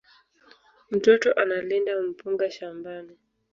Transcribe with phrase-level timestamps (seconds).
[0.91, 3.17] Mtoto analinda mpunga shambani